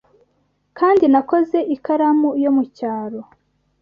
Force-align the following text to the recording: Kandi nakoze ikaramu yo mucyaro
Kandi 0.77 1.05
nakoze 1.11 1.57
ikaramu 1.75 2.29
yo 2.43 2.51
mucyaro 2.55 3.21